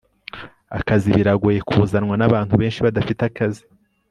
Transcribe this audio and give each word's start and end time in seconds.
Akazi 0.77 1.07
biragoye 1.15 1.59
kuzanwa 1.69 2.15
nabantu 2.17 2.53
benshi 2.61 2.83
badafite 2.85 3.21
akazi 3.29 3.63